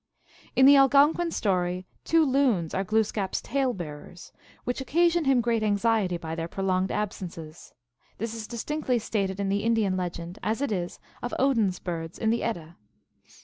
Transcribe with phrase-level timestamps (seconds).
[0.55, 5.61] In the Algonquin story, two Loons are Glooskap s" tale bearers," which occasion him great
[5.61, 7.71] anxiety by their prolonged absences.
[8.17, 12.17] This is distinctly stated in the Indian legend, as it is of Odin s birds
[12.17, 12.77] in the Edda.